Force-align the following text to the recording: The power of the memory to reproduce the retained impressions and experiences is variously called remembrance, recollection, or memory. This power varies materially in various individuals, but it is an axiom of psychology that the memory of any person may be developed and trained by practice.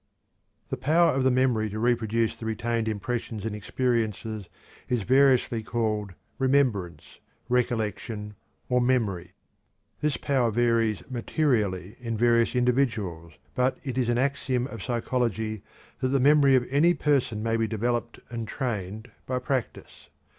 The 0.69 0.77
power 0.77 1.11
of 1.13 1.23
the 1.23 1.29
memory 1.29 1.69
to 1.69 1.77
reproduce 1.77 2.35
the 2.35 2.47
retained 2.47 2.87
impressions 2.87 3.45
and 3.45 3.55
experiences 3.55 4.49
is 4.89 5.03
variously 5.03 5.61
called 5.61 6.13
remembrance, 6.39 7.19
recollection, 7.49 8.33
or 8.67 8.81
memory. 8.81 9.33
This 9.99 10.17
power 10.17 10.49
varies 10.49 11.03
materially 11.07 11.97
in 11.99 12.17
various 12.17 12.55
individuals, 12.55 13.33
but 13.53 13.77
it 13.83 13.95
is 13.95 14.09
an 14.09 14.17
axiom 14.17 14.65
of 14.65 14.81
psychology 14.81 15.61
that 15.99 16.07
the 16.07 16.19
memory 16.19 16.55
of 16.55 16.65
any 16.71 16.95
person 16.95 17.43
may 17.43 17.55
be 17.55 17.67
developed 17.67 18.19
and 18.31 18.47
trained 18.47 19.11
by 19.27 19.37
practice. 19.37 20.09